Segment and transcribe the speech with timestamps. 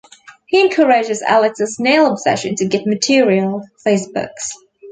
[0.47, 4.49] He encourages Alex's snail obsession to get material for his books.